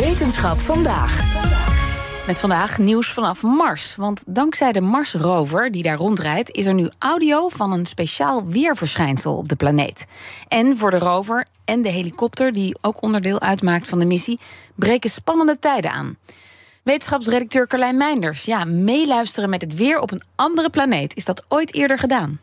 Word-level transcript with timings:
Wetenschap 0.00 0.58
vandaag. 0.58 1.36
Met 2.26 2.38
vandaag 2.38 2.78
nieuws 2.78 3.12
vanaf 3.12 3.42
Mars. 3.42 3.96
Want 3.96 4.22
dankzij 4.26 4.72
de 4.72 4.80
Mars-rover 4.80 5.70
die 5.70 5.82
daar 5.82 5.96
rondrijdt, 5.96 6.50
is 6.50 6.66
er 6.66 6.74
nu 6.74 6.88
audio 6.98 7.48
van 7.48 7.72
een 7.72 7.86
speciaal 7.86 8.46
weerverschijnsel 8.46 9.36
op 9.36 9.48
de 9.48 9.56
planeet. 9.56 10.06
En 10.48 10.76
voor 10.76 10.90
de 10.90 10.98
rover 10.98 11.46
en 11.64 11.82
de 11.82 11.88
helikopter, 11.88 12.52
die 12.52 12.76
ook 12.80 13.02
onderdeel 13.02 13.40
uitmaakt 13.40 13.88
van 13.88 13.98
de 13.98 14.04
missie, 14.04 14.40
breken 14.74 15.10
spannende 15.10 15.58
tijden 15.58 15.90
aan. 15.90 16.16
Wetenschapsredacteur 16.82 17.66
Carlijn 17.66 17.96
Meinders. 17.96 18.44
Ja, 18.44 18.64
meeluisteren 18.64 19.50
met 19.50 19.62
het 19.62 19.74
weer 19.74 20.00
op 20.00 20.12
een 20.12 20.22
andere 20.34 20.70
planeet. 20.70 21.16
Is 21.16 21.24
dat 21.24 21.44
ooit 21.48 21.74
eerder 21.74 21.98
gedaan? 21.98 22.38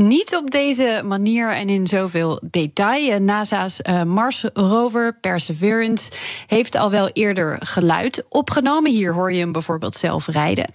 Niet 0.00 0.36
op 0.36 0.50
deze 0.50 1.02
manier 1.04 1.50
en 1.50 1.68
in 1.68 1.86
zoveel 1.86 2.40
detail. 2.42 3.20
NASA's 3.20 3.80
uh, 3.82 4.02
Mars-rover 4.02 5.18
Perseverance 5.20 6.12
heeft 6.46 6.76
al 6.76 6.90
wel 6.90 7.08
eerder 7.08 7.56
geluid 7.60 8.24
opgenomen. 8.28 8.90
Hier 8.90 9.14
hoor 9.14 9.32
je 9.32 9.40
hem 9.40 9.52
bijvoorbeeld 9.52 9.96
zelf 9.96 10.26
rijden. 10.26 10.74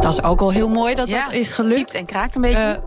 dat 0.00 0.12
is 0.12 0.22
ook 0.22 0.40
al 0.40 0.50
heel 0.50 0.68
mooi 0.68 0.94
dat 0.94 1.08
Ja, 1.08 1.24
dat 1.24 1.34
is 1.34 1.50
gelukt. 1.50 1.74
Piept 1.74 1.94
en 1.94 2.06
kraakt 2.06 2.34
een 2.34 2.40
beetje. 2.40 2.82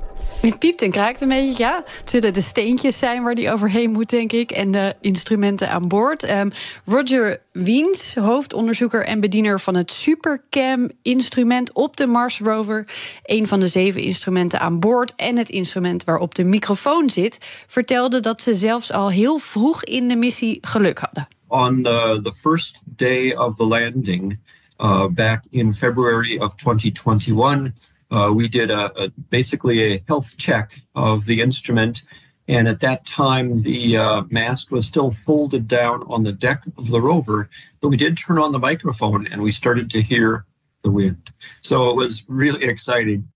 Het 0.46 0.60
piept 0.60 0.82
en 0.82 0.92
kraakt 0.92 1.22
een 1.22 1.28
beetje, 1.28 1.64
ja. 1.64 1.84
Het 2.00 2.10
zullen 2.10 2.34
de 2.34 2.42
steentjes 2.42 2.98
zijn 2.98 3.24
waar 3.24 3.36
die 3.36 3.52
overheen 3.52 3.92
moet, 3.92 4.10
denk 4.10 4.32
ik. 4.32 4.52
En 4.52 4.72
de 4.72 4.96
instrumenten 5.02 5.70
aan 5.70 5.88
boord. 5.88 6.24
Ehm, 6.24 6.50
Roger 6.86 7.42
Wiens, 7.52 8.16
hoofdonderzoeker 8.16 9.06
en 9.06 9.20
bediener 9.20 9.60
van 9.60 9.76
het 9.76 9.92
Supercam-instrument 9.92 11.74
op 11.74 11.98
de 11.98 12.08
Mars 12.08 12.40
rover. 12.40 12.88
Een 13.24 13.48
van 13.48 13.60
de 13.60 13.68
zeven 13.68 14.02
instrumenten 14.02 14.60
aan 14.60 14.80
boord 14.80 15.16
en 15.16 15.38
het 15.38 15.50
instrument 15.50 16.04
waarop 16.04 16.36
de 16.36 16.44
microfoon 16.44 17.10
zit. 17.10 17.38
Vertelde 17.68 18.20
dat 18.20 18.42
ze 18.42 18.56
zelfs 18.56 18.92
al 18.92 19.10
heel 19.10 19.38
vroeg 19.38 19.84
in 19.84 20.08
de 20.08 20.16
missie 20.16 20.58
geluk 20.62 21.00
hadden. 21.00 21.28
on 21.48 21.84
the, 21.84 22.20
the 22.24 22.32
first 22.32 22.82
day 22.98 23.34
of 23.34 23.56
the 23.56 23.66
landing 23.66 24.38
uh, 24.80 25.08
back 25.08 25.46
in 25.52 25.74
February 25.74 26.38
of 26.38 26.56
2021, 26.56 27.74
uh, 28.12 28.32
we 28.34 28.48
did 28.48 28.72
a, 28.72 29.04
a 29.04 29.10
basically 29.30 29.94
a 29.94 30.04
health 30.08 30.38
check 30.38 30.80
of 30.96 31.26
the 31.26 31.42
instrument. 31.42 32.04
And 32.48 32.68
at 32.68 32.80
that 32.82 33.06
time, 33.06 33.64
the 33.64 33.98
uh, 33.98 34.24
was 34.70 34.86
still 34.86 35.10
folded 35.10 35.68
down 35.68 36.04
on 36.08 36.24
the 36.24 36.32
deck 36.32 36.64
of 36.78 36.90
the 36.90 37.02
rover. 37.02 37.50
But 37.82 37.90
we 37.90 37.98
did 37.98 38.18
turn 38.18 38.38
on 38.38 38.52
the 38.52 38.60
microphone 38.60 39.28
and 39.28 39.42
we 39.42 39.52
started 39.52 39.90
to 39.92 40.02
hear 40.02 40.46
the 40.84 40.92
wind. 40.92 41.32
So 41.62 41.90
it 41.90 41.96
was 41.96 42.26
really 42.30 42.64
exciting. 42.70 43.28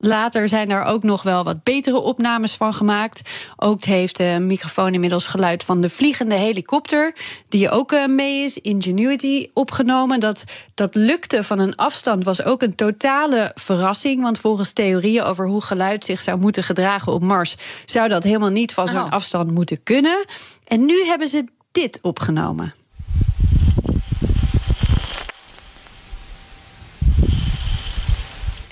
Later 0.00 0.48
zijn 0.48 0.70
er 0.70 0.84
ook 0.84 1.02
nog 1.02 1.22
wel 1.22 1.44
wat 1.44 1.62
betere 1.62 2.00
opnames 2.00 2.54
van 2.54 2.74
gemaakt. 2.74 3.20
Ook 3.56 3.84
heeft 3.84 4.16
de 4.16 4.38
microfoon 4.40 4.94
inmiddels 4.94 5.26
geluid 5.26 5.64
van 5.64 5.80
de 5.80 5.90
vliegende 5.90 6.34
helikopter, 6.34 7.14
die 7.48 7.70
ook 7.70 7.92
eh, 7.92 8.06
mee 8.06 8.44
is, 8.44 8.58
Ingenuity, 8.58 9.48
opgenomen. 9.54 10.20
Dat, 10.20 10.44
dat 10.74 10.94
lukte 10.94 11.44
van 11.44 11.58
een 11.58 11.76
afstand 11.76 12.24
was 12.24 12.44
ook 12.44 12.62
een 12.62 12.74
totale 12.74 13.52
verrassing. 13.54 14.22
Want 14.22 14.38
volgens 14.38 14.72
theorieën 14.72 15.22
over 15.22 15.46
hoe 15.46 15.62
geluid 15.62 16.04
zich 16.04 16.20
zou 16.20 16.38
moeten 16.40 16.62
gedragen 16.62 17.12
op 17.12 17.22
Mars, 17.22 17.56
zou 17.84 18.08
dat 18.08 18.24
helemaal 18.24 18.48
niet 18.48 18.74
van 18.74 18.86
zo'n 18.88 18.96
Oh. 18.98 19.12
afstand 19.12 19.50
moeten 19.50 19.82
kunnen. 19.82 20.24
En 20.64 20.84
nu 20.84 21.04
hebben 21.04 21.28
ze 21.28 21.44
dit 21.72 21.98
opgenomen. 22.02 22.74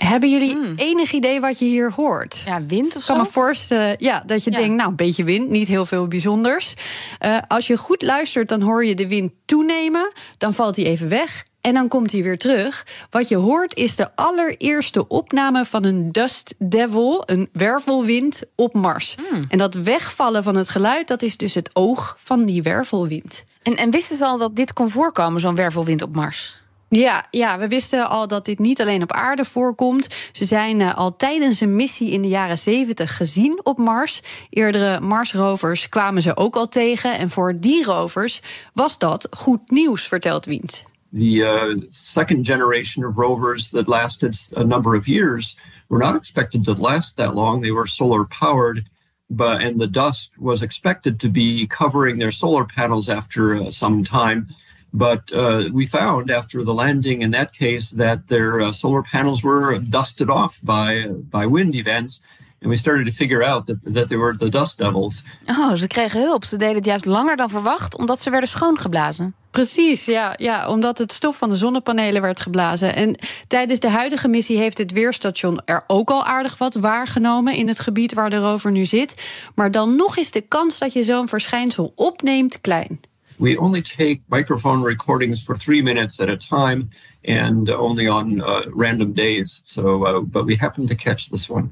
Hebben 0.07 0.29
jullie 0.31 0.73
enig 0.75 1.11
idee 1.11 1.39
wat 1.39 1.59
je 1.59 1.65
hier 1.65 1.91
hoort? 1.95 2.43
ja, 2.45 2.65
wind 2.65 2.87
of 2.95 2.95
Ik 2.95 3.01
zo? 3.01 3.13
kan 3.13 3.23
me 3.23 3.29
voorstellen 3.29 3.95
ja, 3.99 4.23
dat 4.25 4.43
je 4.43 4.51
Ja. 4.51 4.57
denkt, 4.57 4.75
nou, 4.75 4.89
een 4.89 4.95
beetje 4.95 5.23
wind, 5.23 5.49
niet 5.49 5.67
heel 5.67 5.85
veel 5.85 6.07
bijzonders. 6.07 6.73
Eh, 7.19 7.37
als 7.47 7.67
je 7.67 7.77
goed 7.77 8.01
luistert, 8.01 8.49
dan 8.49 8.61
hoor 8.61 8.85
je 8.85 8.95
de 8.95 9.07
wind 9.07 9.31
toenemen. 9.45 10.11
Dan 10.37 10.53
valt 10.53 10.75
hij 10.75 10.85
even 10.85 11.09
weg 11.09 11.45
en 11.61 11.73
dan 11.73 11.87
komt 11.87 12.11
hij 12.11 12.23
weer 12.23 12.37
terug. 12.37 12.85
Wat 13.09 13.27
je 13.27 13.35
hoort 13.35 13.75
is 13.75 13.95
de 13.95 14.15
allereerste 14.15 15.07
opname 15.07 15.65
van 15.65 15.83
een 15.85 16.11
dust 16.11 16.55
devil, 16.57 17.23
een 17.25 17.49
wervelwind 17.53 18.41
op 18.55 18.73
Mars. 18.73 19.15
En 19.49 19.57
dat 19.57 19.73
wegvallen 19.73 20.43
van 20.43 20.55
het 20.55 20.69
geluid, 20.69 21.07
dat 21.07 21.21
is 21.21 21.37
dus 21.37 21.53
het 21.53 21.69
oog 21.73 22.15
van 22.19 22.45
die 22.45 22.61
wervelwind. 22.61 23.43
En, 23.63 23.75
en 23.75 23.91
wisten 23.91 24.15
ze 24.17 24.25
al 24.25 24.37
dat 24.37 24.55
dit 24.55 24.73
kon 24.73 24.89
voorkomen, 24.89 25.41
zo'n 25.41 25.55
wervelwind 25.55 26.01
op 26.01 26.15
Mars? 26.15 26.65
Ja, 26.89 27.25
ja, 27.31 27.59
we 27.59 27.67
wisten 27.67 28.09
al 28.09 28.27
dat 28.27 28.45
dit 28.45 28.59
niet 28.59 28.81
alleen 28.81 29.03
op 29.03 29.11
aarde 29.11 29.45
voorkomt. 29.45 30.07
Ze 30.31 30.45
zijn 30.45 30.81
eh, 30.81 30.97
al 30.97 31.15
tijdens 31.15 31.61
een 31.61 31.75
missie 31.75 32.11
in 32.11 32.21
de 32.21 32.27
jaren 32.27 32.57
70 32.57 33.17
gezien 33.17 33.59
op 33.63 33.77
Mars. 33.77 34.21
Eerdere 34.49 34.99
Marsrovers 34.99 35.89
kwamen 35.89 36.21
ze 36.21 36.37
ook 36.37 36.55
al 36.55 36.67
tegen. 36.67 37.17
En 37.17 37.29
voor 37.29 37.59
die 37.59 37.83
rovers 37.83 38.41
was 38.73 38.97
dat 38.97 39.27
goed 39.31 39.69
nieuws, 39.71 40.07
vertelt 40.07 40.45
Wiens. 40.45 40.85
the 41.13 41.41
uh, 41.41 41.75
second 41.89 42.45
generation 42.45 43.03
of 43.03 43.17
rovers 43.17 43.71
that 43.71 43.87
lasted 43.87 44.37
a 44.57 44.63
number 44.63 44.95
of 44.95 45.07
years 45.07 45.59
were 45.89 45.99
not 45.99 46.15
expected 46.15 46.65
to 46.65 46.73
last 46.73 47.17
that 47.17 47.35
long. 47.35 47.61
They 47.61 47.71
were 47.71 47.87
solar 47.87 48.25
powered, 48.25 48.85
but 49.29 49.63
and 49.63 49.79
the 49.79 49.87
dust 49.87 50.37
was 50.39 50.61
expected 50.61 51.19
to 51.21 51.29
be 51.29 51.65
covering 51.67 52.17
their 52.17 52.31
solar 52.31 52.65
panels 52.65 53.09
after 53.09 53.55
uh, 53.55 53.71
some 53.71 54.03
time. 54.03 54.47
But 54.91 55.31
uh, 55.33 55.69
we 55.73 55.87
found 55.87 56.31
after 56.31 56.63
the 56.63 56.73
landing 56.73 57.21
in 57.21 57.31
that 57.31 57.51
case 57.51 57.95
that 57.95 58.27
their 58.27 58.59
uh, 58.59 58.71
solar 58.71 59.01
panels 59.01 59.41
were 59.41 59.81
dusted 59.81 60.29
off 60.29 60.59
by 60.61 61.07
by 61.29 61.45
wind 61.45 61.75
events, 61.75 62.23
and 62.61 62.69
we 62.69 62.77
started 62.77 63.05
to 63.05 63.11
figure 63.11 63.43
out 63.43 63.65
that 63.65 63.77
that 63.93 64.07
they 64.07 64.17
were 64.17 64.37
the 64.37 64.49
dust 64.49 64.77
devils. 64.77 65.23
Oh, 65.45 65.75
ze 65.75 65.87
kregen 65.87 66.21
hulp. 66.21 66.43
Ze 66.43 66.57
deden 66.57 66.75
het 66.75 66.85
juist 66.85 67.05
langer 67.05 67.35
dan 67.35 67.49
verwacht, 67.49 67.97
omdat 67.97 68.19
ze 68.19 68.29
werden 68.29 68.49
schoongeblazen. 68.49 69.35
Precies, 69.51 70.05
ja, 70.05 70.33
ja, 70.37 70.69
omdat 70.69 70.97
het 70.97 71.11
stof 71.11 71.37
van 71.37 71.49
de 71.49 71.55
zonnepanelen 71.55 72.21
werd 72.21 72.41
geblazen. 72.41 72.95
En 72.95 73.15
tijdens 73.47 73.79
de 73.79 73.89
huidige 73.89 74.27
missie 74.27 74.57
heeft 74.57 74.77
het 74.77 74.91
weerstation 74.91 75.61
er 75.65 75.83
ook 75.87 76.09
al 76.09 76.25
aardig 76.25 76.57
wat 76.57 76.75
waargenomen 76.75 77.53
in 77.53 77.67
het 77.67 77.79
gebied 77.79 78.13
waar 78.13 78.29
de 78.29 78.37
rover 78.37 78.71
nu 78.71 78.85
zit. 78.85 79.23
Maar 79.55 79.71
dan 79.71 79.95
nog 79.95 80.17
is 80.17 80.31
de 80.31 80.41
kans 80.41 80.77
dat 80.77 80.93
je 80.93 81.03
zo'n 81.03 81.27
verschijnsel 81.27 81.91
opneemt 81.95 82.61
klein. 82.61 82.99
We 83.37 83.57
only 83.57 83.81
take 83.81 84.21
microphone 84.27 84.83
recordings 84.83 85.43
for 85.43 85.57
three 85.57 85.81
minutes 85.81 86.19
at 86.19 86.29
a 86.29 86.37
time 86.37 86.89
and 87.25 87.69
only 87.69 88.07
on 88.07 88.41
uh, 88.41 88.61
random 88.75 89.13
days. 89.13 89.61
So, 89.65 90.05
uh, 90.05 90.19
but 90.19 90.45
we 90.45 90.55
happen 90.55 90.85
to 90.85 90.95
catch 90.95 91.29
this 91.29 91.49
one. 91.49 91.69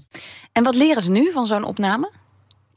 En 0.51 0.63
wat 0.63 0.75
leren 0.75 1.03
ze 1.03 1.11
nu 1.11 1.31
van 1.31 1.45
zo'n 1.45 1.63
opname? 1.63 2.11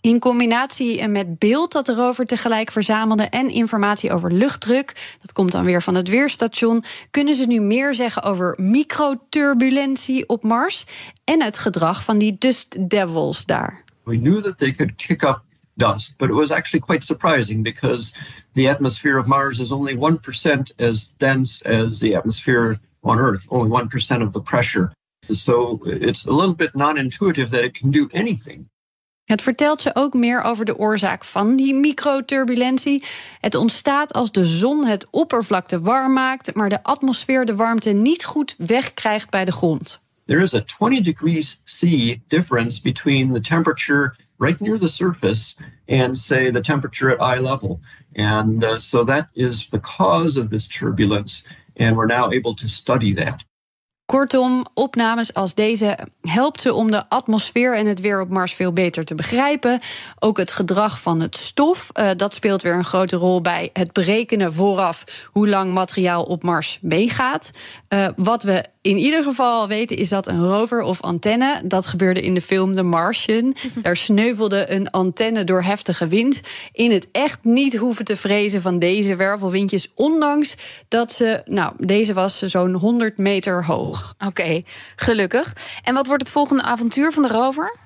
In 0.01 0.19
combinatie 0.19 1.09
met 1.09 1.39
beeld 1.39 1.73
dat 1.73 1.87
de 1.87 1.95
rover 1.95 2.27
tegelijk 2.27 2.71
verzamelde 2.71 3.23
en 3.23 3.51
informatie 3.51 4.13
over 4.13 4.33
luchtdruk, 4.33 5.17
dat 5.21 5.33
komt 5.33 5.53
dan 5.53 5.65
weer 5.65 5.83
van 5.83 5.95
het 5.95 6.09
weerstation, 6.09 6.85
kunnen 7.11 7.35
ze 7.35 7.47
nu 7.47 7.61
meer 7.61 7.95
zeggen 7.95 8.23
over 8.23 8.59
microturbulentie 8.61 10.29
op 10.29 10.43
Mars 10.43 10.87
en 11.25 11.43
het 11.43 11.59
gedrag 11.59 12.05
van 12.05 12.19
die 12.19 12.37
dust 12.39 12.91
devils 12.91 13.45
daar. 13.45 13.85
We 14.03 14.19
knew 14.19 14.43
that 14.43 14.59
they 14.59 14.73
could 14.73 14.95
kick 14.95 15.23
up 15.23 15.43
dust, 15.79 16.19
but 16.19 16.31
it 16.31 16.35
was 16.35 16.51
actually 16.51 16.81
quite 16.81 17.05
surprising 17.05 17.63
because 17.63 18.17
the 18.55 18.69
atmosphere 18.69 19.19
of 19.19 19.27
Mars 19.27 19.61
is 19.61 19.71
only 19.71 19.97
1% 19.97 20.73
as 20.79 21.15
dense 21.19 21.63
as 21.63 21.99
the 21.99 22.17
atmosphere 22.17 22.79
on 23.03 23.19
Earth, 23.19 23.47
only 23.51 23.71
1% 23.71 24.23
of 24.23 24.33
the 24.33 24.41
pressure. 24.41 24.93
So 25.31 25.81
it's 25.85 26.27
a 26.27 26.33
little 26.33 26.55
bit 26.55 26.75
non 26.75 26.99
intuitive 26.99 27.51
that 27.51 27.65
it 27.65 27.79
can 27.81 27.91
do 27.91 28.09
anything. 28.13 28.69
Het 29.25 29.43
vertelt 29.43 29.81
ze 29.81 29.95
ook 29.95 30.15
meer 30.15 30.43
over 30.43 30.65
de 30.65 30.79
oorzaak 30.79 31.25
van 31.25 31.57
die 31.57 31.75
microturbulentie. 31.75 33.05
Het 33.41 33.55
ontstaat 33.55 34.13
als 34.13 34.33
de 34.33 34.47
zon 34.47 34.85
het 34.85 35.07
oppervlak 35.11 35.67
te 35.67 35.81
warm 35.81 36.13
maakt, 36.13 36.55
maar 36.55 36.69
de 36.69 36.83
atmosfeer 36.83 37.45
de 37.45 37.57
warmte 37.57 37.91
niet 37.91 38.25
goed 38.25 38.55
wegkrijgt 38.59 39.31
bij 39.31 39.45
de 39.45 39.53
grond. 39.53 40.01
there 40.29 40.41
is 40.41 40.55
a 40.55 40.61
20 40.61 41.01
degrees 41.01 41.63
C 41.65 42.21
difference 42.29 42.79
between 42.79 43.33
the 43.33 43.41
temperature 43.41 44.15
right 44.39 44.61
near 44.61 44.79
the 44.79 44.89
surface 44.89 45.57
and, 45.89 46.19
say, 46.19 46.51
the 46.51 46.61
temperature 46.61 47.11
at 47.11 47.21
eye 47.21 47.41
level. 47.41 47.81
And 48.17 48.65
uh, 48.65 48.79
so 48.79 49.05
that 49.05 49.29
is 49.35 49.69
the 49.69 49.81
cause 49.81 50.41
of 50.41 50.49
this 50.49 50.69
turbulence. 50.69 51.47
And 51.77 51.97
we're 51.97 52.07
now 52.07 52.31
able 52.31 52.55
to 52.55 52.69
study 52.69 53.15
that. 53.15 53.45
Kortom, 54.13 54.65
opnames 54.75 55.35
als 55.35 55.55
deze 55.55 55.99
helpt 56.21 56.61
ze 56.61 56.75
om 56.75 56.91
de 56.91 57.09
atmosfeer 57.09 57.77
en 57.77 57.87
het 57.87 58.01
weer 58.01 58.21
op 58.21 58.29
Mars 58.29 58.53
veel 58.55 58.73
beter 58.73 59.05
te 59.05 59.15
begrijpen. 59.15 59.81
Ook 60.19 60.39
het 60.39 60.51
gedrag 60.51 61.01
van 61.01 61.21
het 61.21 61.37
stof, 61.37 61.91
uh, 61.93 62.11
dat 62.17 62.35
speelt 62.35 62.63
weer 62.63 62.75
een 62.75 62.85
grote 62.85 63.17
rol 63.17 63.41
bij 63.41 63.71
het 63.73 63.93
berekenen 63.93 64.53
vooraf 64.53 65.05
hoe 65.33 65.49
lang 65.49 65.73
materiaal 65.73 66.23
op 66.23 66.43
Mars 66.43 66.79
meegaat. 66.81 67.51
Uh, 67.89 68.09
wat 68.17 68.43
we 68.43 68.65
in 68.81 68.97
ieder 68.97 69.23
geval 69.23 69.69
weten 69.69 69.97
is 69.97 70.09
dat 70.09 70.27
een 70.27 70.45
rover 70.45 70.83
of 70.83 71.01
antenne, 71.01 71.61
dat 71.65 71.87
gebeurde 71.87 72.21
in 72.21 72.35
de 72.35 72.41
film 72.41 72.75
The 72.75 72.83
Martian, 72.83 73.55
daar 73.83 73.97
sneuvelde 73.97 74.71
een 74.71 74.91
antenne 74.91 75.45
door 75.45 75.63
heftige 75.63 76.07
wind. 76.07 76.41
In 76.73 76.91
het 76.91 77.09
echt 77.13 77.39
niet 77.43 77.77
hoeven 77.77 78.05
te 78.05 78.17
vrezen 78.17 78.63
van 78.63 78.79
deze 78.79 79.17
wervelwindjes, 79.17 79.93
ondanks 79.95 80.55
dat 80.89 81.13
ze, 81.13 81.43
nou, 81.45 81.73
deze 81.77 82.15
was 82.15 82.39
zo'n 82.39 82.73
100 82.73 83.19
meter 83.19 83.65
hoog. 83.65 84.15
Oké, 84.19 84.27
okay, 84.27 84.65
gelukkig. 84.97 85.57
En 85.85 85.95
wat 85.95 86.07
wordt 86.07 86.23
het 86.23 86.33
volgende 86.33 86.63
avontuur 86.63 87.13
van 87.13 87.23
de 87.23 87.29
rover? 87.29 87.77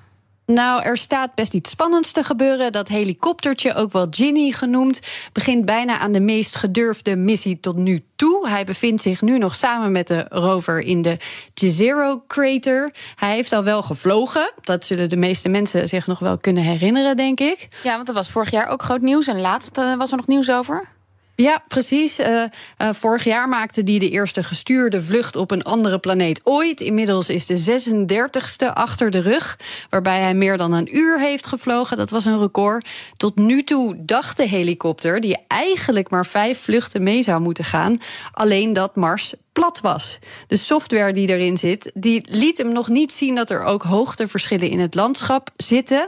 Nou, 0.45 0.83
er 0.83 0.97
staat 0.97 1.35
best 1.35 1.53
iets 1.53 1.69
spannends 1.69 2.11
te 2.11 2.23
gebeuren. 2.23 2.71
Dat 2.71 2.87
helikoptertje, 2.87 3.73
ook 3.73 3.91
wel 3.91 4.07
Ginny 4.09 4.51
genoemd, 4.51 4.99
begint 5.33 5.65
bijna 5.65 5.97
aan 5.99 6.11
de 6.11 6.19
meest 6.19 6.55
gedurfde 6.55 7.15
missie 7.15 7.59
tot 7.59 7.75
nu 7.75 8.03
toe. 8.15 8.47
Hij 8.47 8.63
bevindt 8.63 9.01
zich 9.01 9.21
nu 9.21 9.37
nog 9.37 9.55
samen 9.55 9.91
met 9.91 10.07
de 10.07 10.25
rover 10.29 10.79
in 10.79 11.01
de 11.01 11.17
Jezero 11.53 12.23
Crater. 12.27 12.93
Hij 13.15 13.35
heeft 13.35 13.53
al 13.53 13.63
wel 13.63 13.83
gevlogen. 13.83 14.53
Dat 14.61 14.85
zullen 14.85 15.09
de 15.09 15.15
meeste 15.15 15.49
mensen 15.49 15.87
zich 15.87 16.07
nog 16.07 16.19
wel 16.19 16.37
kunnen 16.37 16.63
herinneren, 16.63 17.17
denk 17.17 17.39
ik. 17.39 17.67
Ja, 17.83 17.93
want 17.95 18.05
dat 18.05 18.15
was 18.15 18.29
vorig 18.29 18.51
jaar 18.51 18.67
ook 18.67 18.81
groot 18.81 19.01
nieuws. 19.01 19.27
En 19.27 19.41
laatst 19.41 19.77
uh, 19.77 19.95
was 19.95 20.11
er 20.11 20.17
nog 20.17 20.27
nieuws 20.27 20.51
over. 20.51 20.92
Ja, 21.35 21.63
precies. 21.67 22.19
Uh, 22.19 22.27
uh, 22.27 22.89
vorig 22.91 23.23
jaar 23.23 23.49
maakte 23.49 23.83
die 23.83 23.99
de 23.99 24.09
eerste 24.09 24.43
gestuurde 24.43 25.03
vlucht 25.03 25.35
op 25.35 25.51
een 25.51 25.63
andere 25.63 25.99
planeet 25.99 26.41
ooit. 26.43 26.81
Inmiddels 26.81 27.29
is 27.29 27.45
de 27.45 27.81
36e 28.67 28.73
achter 28.73 29.11
de 29.11 29.19
rug, 29.19 29.59
waarbij 29.89 30.19
hij 30.19 30.33
meer 30.33 30.57
dan 30.57 30.73
een 30.73 30.97
uur 30.97 31.19
heeft 31.19 31.47
gevlogen. 31.47 31.97
Dat 31.97 32.09
was 32.09 32.25
een 32.25 32.39
record. 32.39 32.89
Tot 33.17 33.35
nu 33.35 33.63
toe 33.63 33.95
dacht 34.05 34.37
de 34.37 34.47
helikopter, 34.47 35.21
die 35.21 35.37
eigenlijk 35.47 36.09
maar 36.09 36.25
vijf 36.25 36.59
vluchten 36.59 37.03
mee 37.03 37.23
zou 37.23 37.41
moeten 37.41 37.65
gaan, 37.65 37.97
alleen 38.31 38.73
dat 38.73 38.95
Mars 38.95 39.33
plat 39.53 39.81
was. 39.81 40.19
De 40.47 40.57
software 40.57 41.13
die 41.13 41.29
erin 41.29 41.57
zit, 41.57 41.91
die 41.93 42.25
liet 42.29 42.57
hem 42.57 42.71
nog 42.71 42.87
niet 42.87 43.11
zien 43.11 43.35
dat 43.35 43.49
er 43.49 43.63
ook 43.63 43.83
hoogteverschillen 43.83 44.69
in 44.69 44.79
het 44.79 44.95
landschap 44.95 45.49
zitten. 45.57 46.07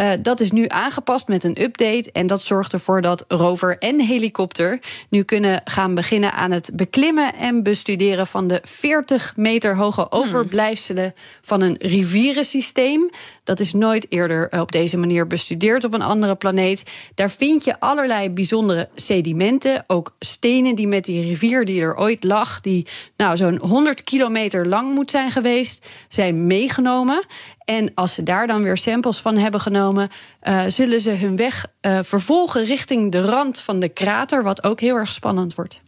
Uh, 0.00 0.10
dat 0.22 0.40
is 0.40 0.50
nu 0.50 0.64
aangepast 0.68 1.28
met 1.28 1.44
een 1.44 1.62
update 1.62 2.12
en 2.12 2.26
dat 2.26 2.42
zorgt 2.42 2.72
ervoor 2.72 3.00
dat 3.00 3.24
rover 3.28 3.78
en 3.78 4.00
helikopter 4.00 4.78
nu 5.08 5.22
kunnen 5.22 5.60
gaan 5.64 5.94
beginnen 5.94 6.32
aan 6.32 6.50
het 6.50 6.70
beklimmen 6.74 7.34
en 7.34 7.62
bestuderen 7.62 8.26
van 8.26 8.46
de 8.46 8.60
40 8.64 9.36
meter 9.36 9.76
hoge 9.76 10.10
overblijfselen 10.10 11.14
van 11.42 11.62
een 11.62 11.76
rivierensysteem. 11.80 13.10
Dat 13.44 13.60
is 13.60 13.72
nooit 13.72 14.06
eerder 14.08 14.60
op 14.60 14.72
deze 14.72 14.96
manier 14.96 15.26
bestudeerd 15.26 15.84
op 15.84 15.94
een 15.94 16.02
andere 16.02 16.34
planeet. 16.34 16.82
Daar 17.14 17.30
vind 17.30 17.64
je 17.64 17.80
allerlei 17.80 18.30
bijzondere 18.30 18.88
sedimenten, 18.94 19.84
ook 19.86 20.14
stenen 20.18 20.74
die 20.74 20.86
met 20.86 21.04
die 21.04 21.22
rivier 21.22 21.64
die 21.64 21.80
er 21.80 21.96
ooit 21.96 22.24
lag, 22.24 22.60
die 22.82 22.92
nou 23.16 23.36
zo'n 23.36 23.58
100 23.58 24.04
kilometer 24.04 24.66
lang 24.66 24.94
moet 24.94 25.10
zijn 25.10 25.30
geweest, 25.30 25.86
zijn 26.08 26.46
meegenomen. 26.46 27.24
En 27.64 27.92
als 27.94 28.14
ze 28.14 28.22
daar 28.22 28.46
dan 28.46 28.62
weer 28.62 28.76
samples 28.76 29.18
van 29.18 29.36
hebben 29.36 29.60
genomen, 29.60 30.08
uh, 30.42 30.64
zullen 30.68 31.00
ze 31.00 31.10
hun 31.10 31.36
weg 31.36 31.66
uh, 31.80 31.98
vervolgen 32.02 32.64
richting 32.64 33.12
de 33.12 33.24
rand 33.24 33.60
van 33.60 33.80
de 33.80 33.88
krater, 33.88 34.42
wat 34.42 34.64
ook 34.64 34.80
heel 34.80 34.96
erg 34.96 35.12
spannend 35.12 35.54
wordt. 35.54 35.80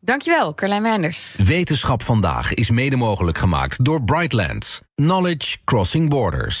Dankjewel, 0.00 0.54
Carlijn 0.54 0.82
Meinders. 0.82 1.36
Wetenschap 1.44 2.02
vandaag 2.02 2.54
is 2.54 2.70
mede 2.70 2.96
mogelijk 2.96 3.38
gemaakt 3.38 3.84
door 3.84 4.02
Brightlands. 4.02 4.80
Knowledge 4.94 5.56
Crossing 5.64 6.08
Borders. 6.08 6.60